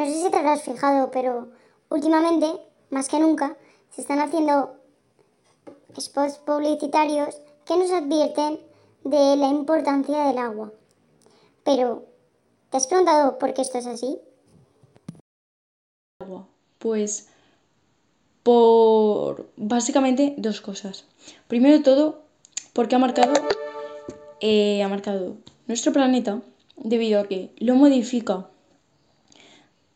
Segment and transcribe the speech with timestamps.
[0.00, 1.50] No sé si te habrás fijado, pero
[1.90, 2.46] últimamente,
[2.88, 3.58] más que nunca,
[3.90, 4.76] se están haciendo
[6.00, 7.36] spots publicitarios
[7.66, 8.60] que nos advierten
[9.04, 10.72] de la importancia del agua.
[11.64, 12.06] Pero,
[12.70, 14.18] ¿te has preguntado por qué esto es así?
[16.78, 17.28] Pues
[18.42, 21.04] por básicamente dos cosas.
[21.46, 22.22] Primero de todo,
[22.72, 23.34] porque ha marcado,
[24.40, 25.36] eh, ha marcado
[25.66, 26.40] nuestro planeta
[26.78, 28.46] debido a que lo modifica,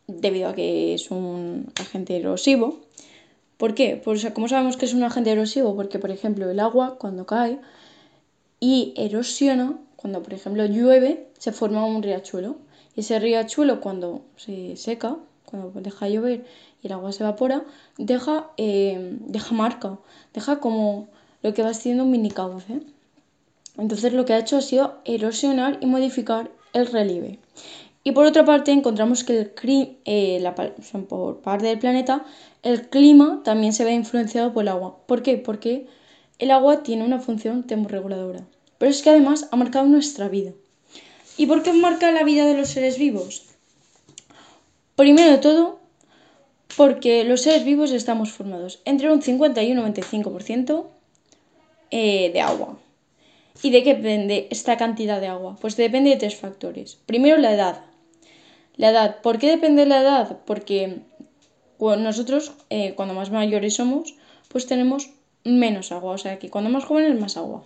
[0.06, 2.80] debido a que es un agente erosivo.
[3.56, 4.00] ¿Por qué?
[4.02, 5.74] Pues, ¿Cómo sabemos que es un agente erosivo?
[5.76, 7.58] Porque, por ejemplo, el agua cuando cae
[8.60, 12.56] y erosiona, cuando por ejemplo llueve, se forma un riachuelo.
[12.96, 16.44] Y ese riachuelo cuando se seca, cuando deja de llover
[16.82, 17.64] y el agua se evapora,
[17.98, 19.98] deja, eh, deja marca,
[20.32, 21.08] deja como
[21.42, 22.80] lo que va siendo un mini cauce.
[23.76, 27.38] Entonces lo que ha hecho ha sido erosionar y modificar el relieve.
[28.04, 29.52] Y por otra parte encontramos que el,
[30.04, 30.52] eh,
[31.08, 32.24] por parte del planeta
[32.62, 34.98] el clima también se ve influenciado por el agua.
[35.06, 35.38] ¿Por qué?
[35.38, 35.86] Porque
[36.38, 38.46] el agua tiene una función termorreguladora.
[38.78, 40.52] Pero es que además ha marcado nuestra vida.
[41.38, 43.46] ¿Y por qué marca la vida de los seres vivos?
[44.96, 45.80] Primero de todo,
[46.76, 50.86] porque los seres vivos estamos formados entre un 50 y un 95%
[51.90, 52.78] eh, de agua.
[53.62, 55.56] ¿Y de qué depende esta cantidad de agua?
[55.60, 56.98] Pues depende de tres factores.
[57.06, 57.84] Primero, la edad.
[58.76, 59.20] La edad.
[59.22, 60.38] ¿Por qué depende la edad?
[60.44, 61.00] Porque
[61.78, 64.14] nosotros, eh, cuando más mayores somos,
[64.48, 65.10] pues tenemos
[65.44, 66.12] menos agua.
[66.12, 67.64] O sea que cuando más jóvenes, más agua.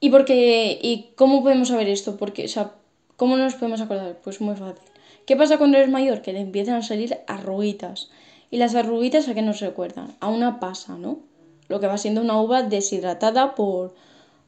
[0.00, 2.16] ¿Y, porque, ¿Y cómo podemos saber esto?
[2.16, 2.72] Porque, o sea,
[3.16, 4.18] ¿cómo nos podemos acordar?
[4.22, 4.82] Pues muy fácil.
[5.26, 6.20] ¿Qué pasa cuando eres mayor?
[6.20, 8.10] Que le empiezan a salir arruguitas.
[8.50, 10.14] ¿Y las arruguitas a qué nos recuerdan?
[10.20, 11.20] A una pasa, ¿no?
[11.68, 13.94] Lo que va siendo una uva deshidratada por,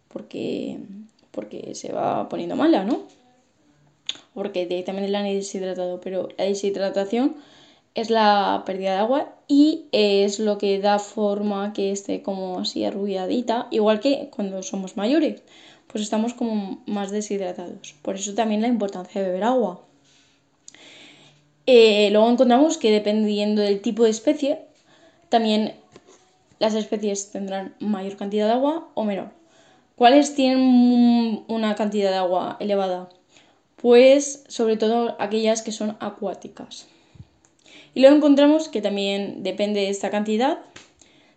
[0.08, 0.78] porque,
[1.30, 3.04] porque se va poniendo mala, ¿no?
[4.35, 7.37] Porque también la han deshidratado, pero la deshidratación
[7.95, 12.84] es la pérdida de agua y es lo que da forma que esté como así
[12.84, 15.43] arrugadita, igual que cuando somos mayores,
[15.87, 17.95] pues estamos como más deshidratados.
[18.03, 19.81] Por eso también la importancia de beber agua.
[21.65, 24.61] Eh, luego encontramos que dependiendo del tipo de especie,
[25.31, 25.75] también
[26.59, 29.31] las especies tendrán mayor cantidad de agua o menor.
[29.97, 33.09] ¿Cuáles tienen una cantidad de agua elevada?
[33.76, 36.87] Pues sobre todo aquellas que son acuáticas.
[37.94, 40.59] Y luego encontramos que también depende de esta cantidad,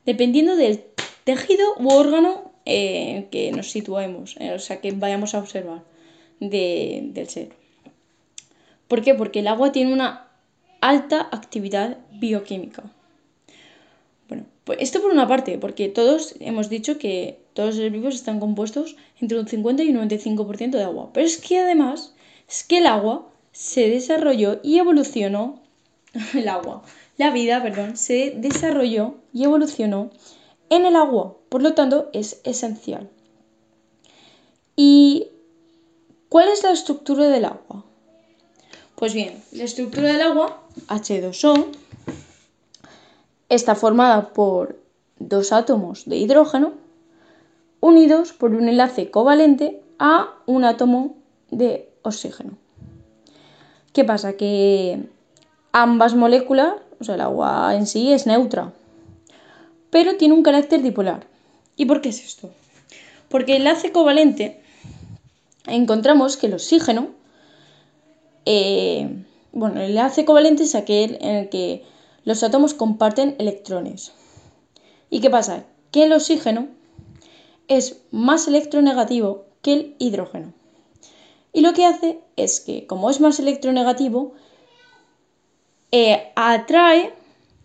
[0.05, 0.83] dependiendo del
[1.23, 5.83] tejido u órgano eh, que nos situemos, eh, o sea, que vayamos a observar
[6.39, 7.49] del ser.
[8.87, 9.13] ¿Por qué?
[9.13, 10.27] Porque el agua tiene una
[10.81, 12.83] alta actividad bioquímica.
[14.27, 18.39] Bueno, pues esto por una parte, porque todos hemos dicho que todos los vivos están
[18.39, 21.09] compuestos entre un 50 y un 95% de agua.
[21.13, 22.15] Pero es que además,
[22.49, 25.61] es que el agua se desarrolló y evolucionó,
[26.33, 26.83] el agua,
[27.17, 30.09] la vida, perdón, se desarrolló y evolucionó
[30.69, 31.35] en el agua.
[31.49, 33.09] Por lo tanto, es esencial.
[34.75, 35.27] ¿Y
[36.29, 37.85] cuál es la estructura del agua?
[38.95, 41.67] Pues bien, la estructura del agua, H2O,
[43.49, 44.79] está formada por
[45.17, 46.73] dos átomos de hidrógeno
[47.81, 51.17] unidos por un enlace covalente a un átomo
[51.49, 52.57] de oxígeno.
[53.93, 54.33] ¿Qué pasa?
[54.33, 55.09] Que
[55.71, 58.73] ambas moléculas, o sea, el agua en sí es neutra,
[59.89, 61.27] pero tiene un carácter dipolar.
[61.75, 62.51] ¿Y por qué es esto?
[63.29, 64.61] Porque el enlace covalente
[65.65, 67.09] encontramos que el oxígeno
[68.45, 71.83] eh, bueno, el enlace covalente es aquel en el que
[72.23, 74.13] los átomos comparten electrones.
[75.09, 75.65] ¿Y qué pasa?
[75.91, 76.67] Que el oxígeno
[77.67, 80.53] es más electronegativo que el hidrógeno.
[81.53, 84.33] Y lo que hace es que, como es más electronegativo,
[85.91, 87.13] eh, atrae,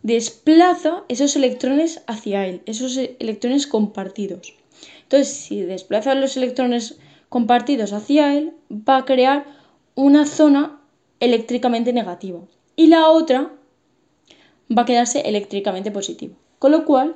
[0.02, 4.54] desplaza esos electrones hacia él, esos electrones compartidos.
[5.02, 9.46] Entonces, si desplaza los electrones compartidos hacia él, va a crear
[9.94, 10.80] una zona
[11.20, 12.40] eléctricamente negativa
[12.76, 13.52] y la otra
[14.76, 16.36] va a quedarse eléctricamente positivo.
[16.58, 17.14] Con lo cual,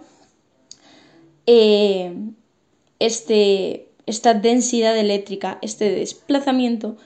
[1.46, 2.14] eh,
[2.98, 6.96] este, esta densidad eléctrica, este desplazamiento,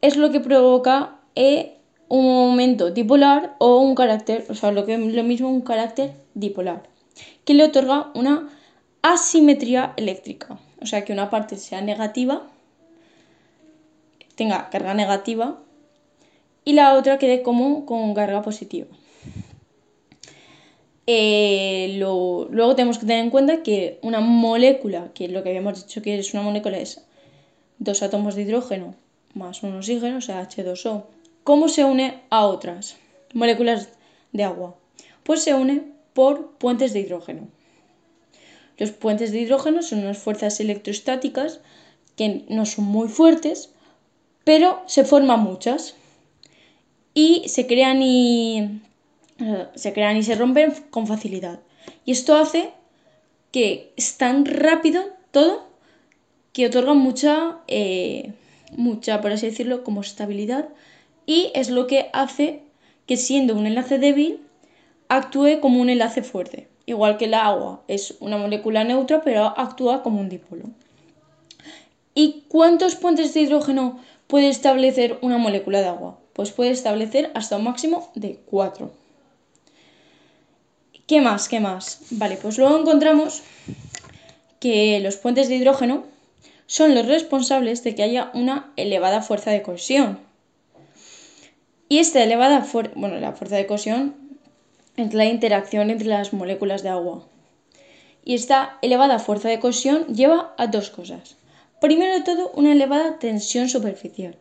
[0.00, 1.76] es lo que provoca eh,
[2.08, 6.88] un momento dipolar o un carácter, o sea, lo, que, lo mismo un carácter dipolar,
[7.44, 8.48] que le otorga una
[9.02, 10.58] asimetría eléctrica.
[10.80, 12.42] O sea, que una parte sea negativa
[14.36, 15.58] tenga carga negativa
[16.64, 18.86] y la otra quede como con carga positiva.
[21.10, 26.02] Eh, luego tenemos que tener en cuenta que una molécula, que lo que habíamos dicho
[26.02, 27.00] que es una molécula, es
[27.78, 28.94] dos átomos de hidrógeno
[29.32, 31.04] más un oxígeno, o sea, H2O,
[31.44, 32.96] ¿cómo se une a otras
[33.32, 33.88] moléculas
[34.32, 34.76] de agua?
[35.22, 37.48] Pues se une por puentes de hidrógeno.
[38.76, 41.60] Los puentes de hidrógeno son unas fuerzas electrostáticas
[42.16, 43.70] que no son muy fuertes,
[44.44, 45.94] pero se forman muchas
[47.14, 48.82] y se crean y
[49.74, 51.60] se crean y se rompen con facilidad.
[52.04, 52.70] Y esto hace
[53.52, 55.66] que es tan rápido todo
[56.52, 58.32] que otorga mucha, eh,
[58.76, 60.68] mucha, por así decirlo, como estabilidad
[61.26, 62.62] y es lo que hace
[63.06, 64.40] que siendo un enlace débil
[65.08, 66.68] actúe como un enlace fuerte.
[66.86, 70.64] Igual que el agua es una molécula neutra, pero actúa como un dipolo.
[72.14, 76.18] ¿Y cuántos puentes de hidrógeno puede establecer una molécula de agua?
[76.32, 78.90] Pues puede establecer hasta un máximo de 4.
[81.08, 81.48] ¿Qué más?
[81.48, 82.00] ¿Qué más?
[82.10, 83.42] Vale, pues luego encontramos
[84.60, 86.04] que los puentes de hidrógeno
[86.66, 90.18] son los responsables de que haya una elevada fuerza de cohesión.
[91.88, 94.16] Y esta elevada fuerza, bueno, la fuerza de cohesión
[94.98, 97.26] es la interacción entre las moléculas de agua.
[98.22, 101.38] Y esta elevada fuerza de cohesión lleva a dos cosas.
[101.80, 104.36] Primero de todo, una elevada tensión superficial.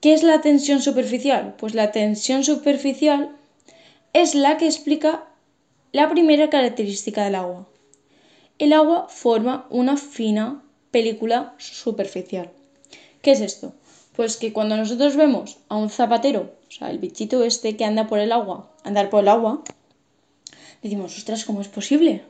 [0.00, 1.56] ¿Qué es la tensión superficial?
[1.58, 3.35] Pues la tensión superficial
[4.22, 5.24] es la que explica
[5.92, 7.66] la primera característica del agua.
[8.58, 12.50] El agua forma una fina película superficial.
[13.20, 13.74] ¿Qué es esto?
[14.14, 18.06] Pues que cuando nosotros vemos a un zapatero, o sea, el bichito este que anda
[18.06, 19.62] por el agua, andar por el agua,
[20.82, 22.22] decimos, ostras, ¿cómo es posible?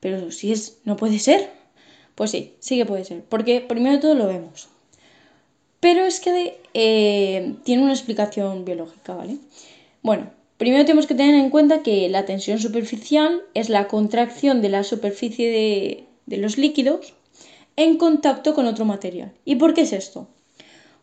[0.00, 1.50] Pero si es, no puede ser.
[2.14, 4.68] Pues sí, sí que puede ser, porque primero de todo lo vemos.
[5.80, 9.36] Pero es que eh, tiene una explicación biológica, ¿vale?
[10.02, 14.68] Bueno, primero tenemos que tener en cuenta que la tensión superficial es la contracción de
[14.68, 17.14] la superficie de, de los líquidos
[17.76, 19.32] en contacto con otro material.
[19.46, 20.28] ¿Y por qué es esto?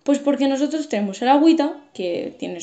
[0.03, 2.59] Pues porque nosotros tenemos el agüita, que tiene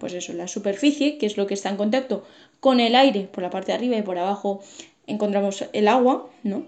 [0.00, 2.24] pues eso, la superficie, que es lo que está en contacto
[2.60, 4.62] con el aire por la parte de arriba y por abajo
[5.06, 6.64] encontramos el agua, ¿no?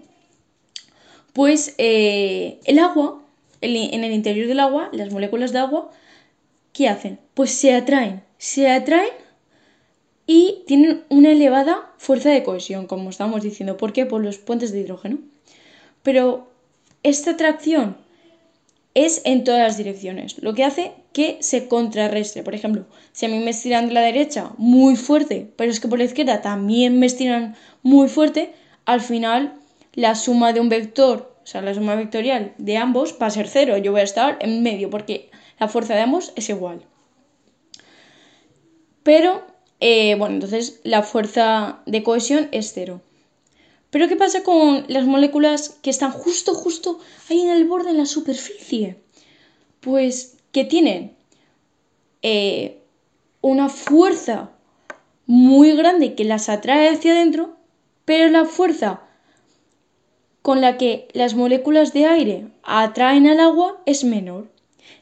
[1.33, 3.19] Pues eh, el agua,
[3.61, 5.89] en el interior del agua, las moléculas de agua,
[6.71, 7.17] ¿qué hacen?
[7.33, 9.09] Pues se atraen, se atraen
[10.33, 13.75] y tienen una elevada fuerza de cohesión, como estábamos diciendo.
[13.75, 14.05] ¿Por qué?
[14.05, 15.17] Por los puentes de hidrógeno.
[16.03, 16.47] Pero
[17.03, 17.97] esta atracción
[18.93, 22.43] es en todas las direcciones, lo que hace que se contrarrestre.
[22.43, 25.89] Por ejemplo, si a mí me estiran de la derecha muy fuerte, pero es que
[25.89, 28.53] por la izquierda también me estiran muy fuerte,
[28.85, 29.55] al final
[29.95, 33.49] la suma de un vector, o sea, la suma vectorial de ambos va a ser
[33.49, 33.77] cero.
[33.79, 35.29] Yo voy a estar en medio porque
[35.59, 36.83] la fuerza de ambos es igual.
[39.03, 39.50] Pero,
[39.81, 43.01] eh, bueno, entonces la fuerza de cohesión es cero.
[43.89, 46.99] Pero ¿qué pasa con las moléculas que están justo, justo
[47.29, 48.97] ahí en el borde, en la superficie?
[49.81, 51.15] Pues que tienen
[52.21, 52.79] eh,
[53.41, 54.51] una fuerza
[55.25, 57.55] muy grande que las atrae hacia adentro,
[58.05, 59.01] pero la fuerza
[60.43, 64.47] con la que las moléculas de aire atraen al agua es menor.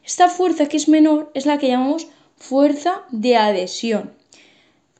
[0.05, 4.18] Esta fuerza que es menor es la que llamamos fuerza de adhesión.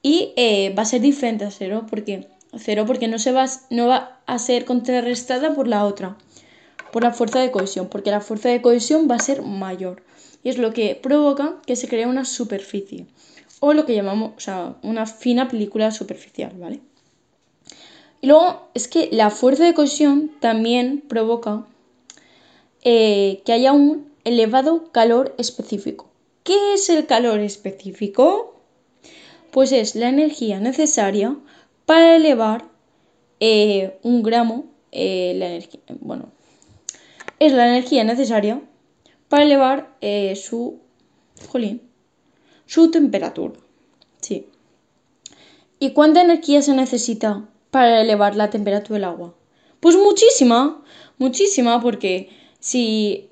[0.01, 3.87] Y eh, va a ser diferente a cero porque, cero porque no, se va, no
[3.87, 6.17] va a ser contrarrestada por la otra,
[6.91, 10.03] por la fuerza de cohesión, porque la fuerza de cohesión va a ser mayor.
[10.43, 13.07] Y es lo que provoca que se cree una superficie,
[13.59, 16.79] o lo que llamamos, o sea, una fina película superficial, ¿vale?
[18.21, 21.65] Y luego es que la fuerza de cohesión también provoca
[22.83, 26.09] eh, que haya un elevado calor específico.
[26.43, 28.58] ¿Qué es el calor específico?
[29.51, 31.35] Pues es la energía necesaria
[31.85, 32.65] para elevar
[33.39, 36.31] eh, un gramo, eh, la energía, bueno,
[37.39, 38.61] es la energía necesaria
[39.27, 39.95] para elevar
[40.35, 40.79] su,
[41.47, 41.81] jolín,
[42.65, 43.53] su temperatura.
[44.21, 44.47] Sí.
[45.79, 49.33] ¿Y cuánta energía se necesita para elevar la temperatura del agua?
[49.79, 50.83] Pues muchísima,
[51.17, 52.29] muchísima, porque
[52.59, 53.29] si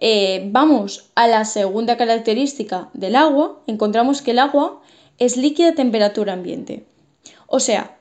[0.00, 4.80] eh, vamos a la segunda característica del agua, encontramos que el agua
[5.18, 6.84] es líquida a temperatura ambiente.
[7.46, 7.98] O sea,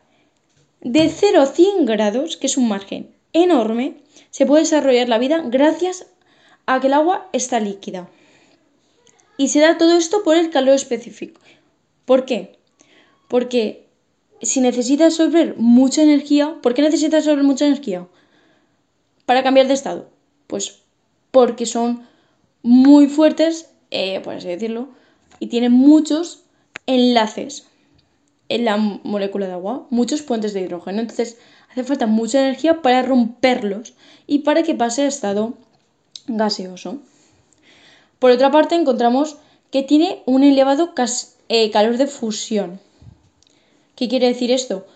[0.82, 3.98] de 0 a 100 grados, que es un margen enorme,
[4.30, 6.08] se puede desarrollar la vida gracias
[6.66, 8.10] a que el agua está líquida.
[9.38, 11.42] Y se da todo esto por el calor específico.
[12.06, 12.58] ¿Por qué?
[13.28, 13.88] Porque
[14.42, 18.08] si necesitas absorber mucha energía, ¿por qué necesitas absorber mucha energía?
[19.26, 20.10] Para cambiar de estado.
[20.48, 20.80] Pues
[21.32, 22.08] porque son
[22.64, 24.90] muy fuertes, eh, por así decirlo,
[25.40, 26.44] y tienen muchos
[26.88, 27.68] enlaces
[28.50, 31.02] en la molécula de agua, muchos puentes de hidrógeno.
[31.02, 31.38] Entonces
[31.70, 33.94] hace falta mucha energía para romperlos
[34.26, 35.54] y para que pase a estado
[36.28, 37.00] gaseoso.
[38.20, 39.38] Por otra parte, encontramos
[39.72, 40.94] que tiene un elevado
[41.50, 42.80] eh, calor de fusión.
[43.96, 44.88] ¿Qué quiere decir esto?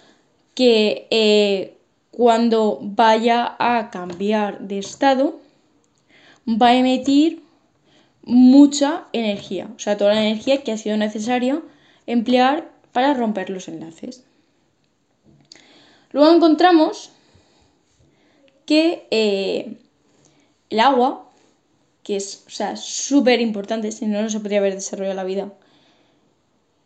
[0.56, 1.78] Que eh,
[2.12, 5.40] cuando vaya a cambiar de estado,
[6.48, 7.42] va a emitir
[8.24, 11.62] mucha energía, o sea, toda la energía que ha sido necesaria
[12.12, 14.24] emplear para romper los enlaces.
[16.12, 17.12] Luego encontramos
[18.66, 19.78] que eh,
[20.70, 21.30] el agua,
[22.04, 22.44] que es
[22.76, 25.54] súper importante, si no, no se podría haber desarrollado la vida,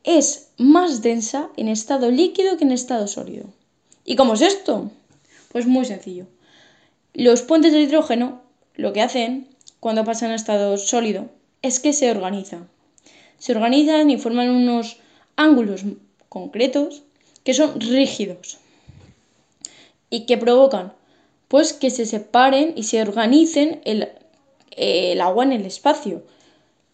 [0.04, 3.46] es más densa en estado líquido que en estado sólido.
[4.04, 4.92] ¿Y cómo es esto?
[5.52, 6.28] Pues muy sencillo.
[7.14, 8.42] Los puentes de hidrógeno
[8.76, 9.48] lo que hacen
[9.80, 11.30] cuando pasan a estado sólido
[11.62, 12.70] es que se organizan.
[13.40, 15.00] Se organizan y forman unos
[15.36, 15.84] ángulos
[16.30, 17.04] concretos
[17.44, 18.58] que son rígidos
[20.10, 20.94] y que provocan
[21.48, 24.10] pues que se separen y se organicen el,
[24.72, 26.24] el agua en el espacio.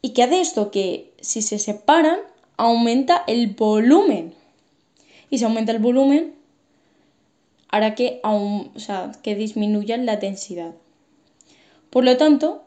[0.01, 0.71] ¿Y que hace esto?
[0.71, 2.19] Que si se separan
[2.57, 4.33] aumenta el volumen.
[5.29, 6.35] Y si aumenta el volumen,
[7.69, 10.73] hará que, aún, o sea, que disminuya la densidad.
[11.89, 12.63] Por lo tanto,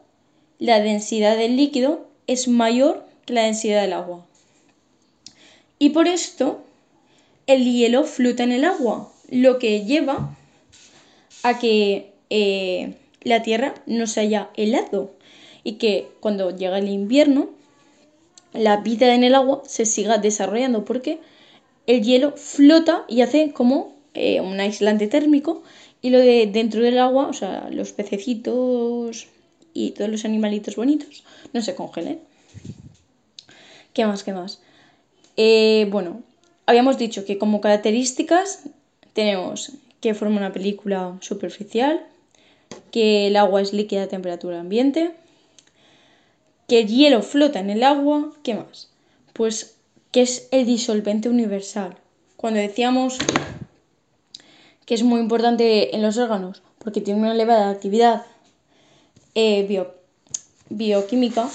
[0.59, 4.25] la densidad del líquido es mayor que la densidad del agua.
[5.79, 6.63] Y por esto,
[7.47, 10.35] el hielo flota en el agua, lo que lleva
[11.43, 15.11] a que eh, la Tierra no se haya helado
[15.63, 17.49] y que cuando llega el invierno
[18.55, 21.19] la vida en el agua se siga desarrollando porque
[21.87, 25.63] el hielo flota y hace como eh, un aislante térmico
[26.01, 29.27] y lo de dentro del agua, o sea, los pececitos
[29.73, 32.19] y todos los animalitos bonitos no se congelen.
[33.93, 34.23] ¿Qué más?
[34.23, 34.61] ¿Qué más?
[35.37, 36.21] Eh, bueno,
[36.65, 38.63] habíamos dicho que como características
[39.13, 42.05] tenemos que forma una película superficial,
[42.91, 45.11] que el agua es líquida a temperatura ambiente,
[46.67, 48.89] que el hielo flota en el agua, ¿qué más?
[49.33, 49.75] Pues
[50.11, 51.97] que es el disolvente universal.
[52.37, 53.17] Cuando decíamos
[54.85, 58.25] que es muy importante en los órganos porque tiene una elevada actividad
[59.33, 59.85] eh,
[60.69, 61.49] bioquímica,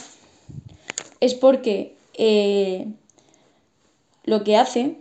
[1.21, 2.89] es porque eh,
[4.25, 4.97] lo que hace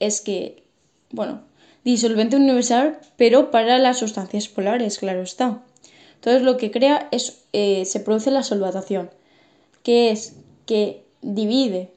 [0.00, 0.62] es que,
[1.10, 1.42] bueno,
[1.84, 5.62] disolvente universal, pero para las sustancias polares, claro está.
[6.14, 9.10] Entonces lo que crea es, eh, se produce la solvatación,
[9.82, 10.34] que es
[10.66, 11.90] que divide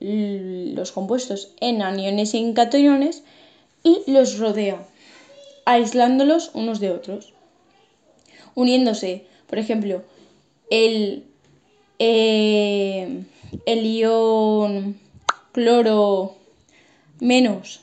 [0.00, 3.22] los compuestos en aniones y en cationes
[3.82, 4.86] y los rodea,
[5.64, 7.32] aislándolos unos de otros,
[8.54, 10.02] uniéndose, por ejemplo,
[10.70, 11.24] el,
[11.98, 13.22] eh,
[13.66, 14.98] el ion
[15.52, 16.36] cloro
[17.20, 17.80] menos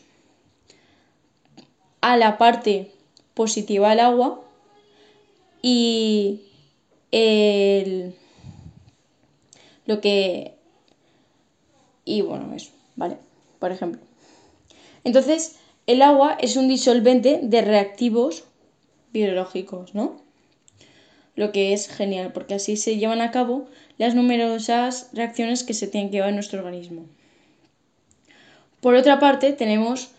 [2.02, 2.92] a la parte
[3.34, 4.42] positiva del agua
[5.62, 6.42] y
[7.12, 8.14] el,
[9.86, 10.54] lo que...
[12.06, 13.18] Y bueno, eso, ¿vale?
[13.58, 14.00] Por ejemplo.
[15.04, 15.56] Entonces,
[15.88, 18.44] el agua es un disolvente de reactivos
[19.12, 20.22] biológicos, ¿no?
[21.36, 23.68] Lo que es genial, porque así se llevan a cabo
[23.98, 27.06] las numerosas reacciones que se tienen que llevar en nuestro organismo.
[28.82, 30.10] Por otra parte, tenemos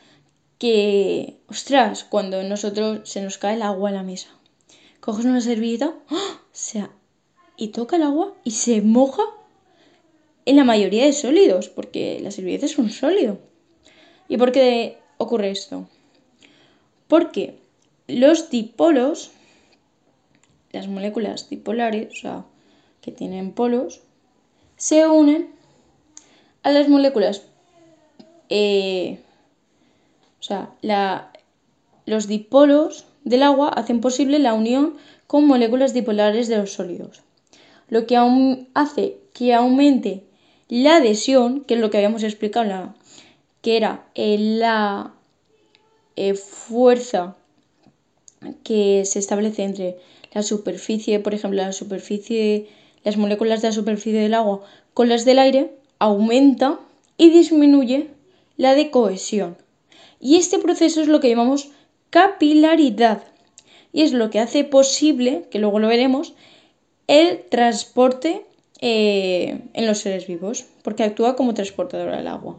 [0.58, 4.36] que, ostras, cuando nosotros se nos cae el agua a la mesa
[5.06, 6.40] coges una servilleta ¡ah!
[6.50, 6.90] sea,
[7.56, 9.22] y toca el agua y se moja
[10.44, 13.38] en la mayoría de sólidos, porque la servilleta es un sólido.
[14.28, 15.88] ¿Y por qué ocurre esto?
[17.06, 17.58] Porque
[18.08, 19.30] los dipolos,
[20.72, 22.44] las moléculas dipolares, o sea,
[23.06, 24.00] que tienen polos,
[24.76, 25.48] se unen
[26.64, 27.42] a las moléculas,
[28.48, 29.20] eh,
[30.40, 31.30] o sea, la,
[32.04, 34.96] los dipolos del agua hacen posible la unión
[35.28, 37.22] con moléculas dipolares de los sólidos,
[37.88, 38.18] lo que
[38.74, 40.24] hace que aumente
[40.68, 42.92] la adhesión, que es lo que habíamos explicado,
[43.62, 45.14] que era eh, la
[46.16, 47.36] eh, fuerza
[48.64, 49.96] que se establece entre
[50.32, 52.68] la superficie, por ejemplo, la superficie,
[53.06, 55.70] las moléculas de la superficie del agua con las del aire,
[56.00, 56.80] aumenta
[57.16, 58.08] y disminuye
[58.56, 59.56] la de cohesión.
[60.18, 61.68] Y este proceso es lo que llamamos
[62.10, 63.22] capilaridad
[63.92, 66.34] y es lo que hace posible, que luego lo veremos,
[67.06, 68.44] el transporte
[68.80, 72.58] eh, en los seres vivos, porque actúa como transportadora del agua.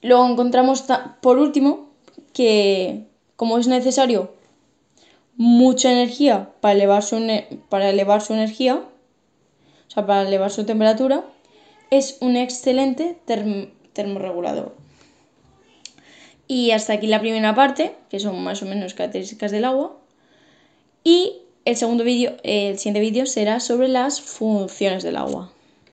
[0.00, 0.82] Luego encontramos,
[1.20, 1.90] por último,
[2.32, 3.04] que
[3.36, 4.30] como es necesario
[5.42, 7.20] mucha energía para elevar su,
[7.68, 11.24] para elevar su energía, o sea, para elevar su temperatura,
[11.90, 13.18] es un excelente
[13.92, 14.76] termorregulador.
[16.46, 19.98] Y hasta aquí la primera parte, que son más o menos características del agua.
[21.02, 25.52] Y el segundo vídeo, el siguiente vídeo será sobre las funciones del agua.